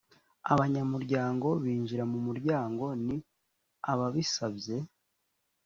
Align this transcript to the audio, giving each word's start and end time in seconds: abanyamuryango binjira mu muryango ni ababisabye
abanyamuryango 0.53 1.47
binjira 1.63 2.03
mu 2.11 2.19
muryango 2.27 2.85
ni 3.05 3.17
ababisabye 3.91 4.77